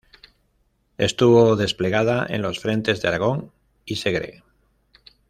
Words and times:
Estuvo 0.97 1.55
desplegada 1.55 2.25
en 2.27 2.41
los 2.41 2.59
frentes 2.59 3.03
de 3.03 3.09
Aragón 3.09 3.51
y 3.85 3.97
Segre. 3.97 4.41